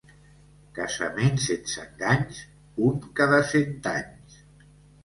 [0.77, 2.41] Casament sense enganys,
[2.89, 4.43] un cada cent anys.